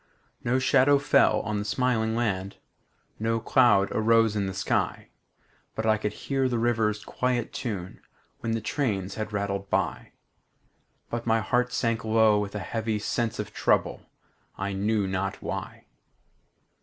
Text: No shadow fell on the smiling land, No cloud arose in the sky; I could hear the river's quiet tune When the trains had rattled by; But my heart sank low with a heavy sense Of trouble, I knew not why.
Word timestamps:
No 0.43 0.57
shadow 0.57 0.97
fell 0.97 1.41
on 1.41 1.59
the 1.59 1.63
smiling 1.63 2.15
land, 2.15 2.57
No 3.19 3.39
cloud 3.39 3.91
arose 3.91 4.35
in 4.35 4.47
the 4.47 4.53
sky; 4.55 5.09
I 5.77 5.97
could 5.99 6.13
hear 6.13 6.49
the 6.49 6.57
river's 6.57 7.05
quiet 7.05 7.53
tune 7.53 8.01
When 8.39 8.53
the 8.53 8.61
trains 8.61 9.13
had 9.13 9.31
rattled 9.31 9.69
by; 9.69 10.13
But 11.11 11.27
my 11.27 11.39
heart 11.39 11.71
sank 11.71 12.03
low 12.03 12.39
with 12.39 12.55
a 12.55 12.59
heavy 12.65 12.97
sense 12.97 13.37
Of 13.37 13.53
trouble, 13.53 14.09
I 14.57 14.73
knew 14.73 15.05
not 15.07 15.39
why. 15.39 15.85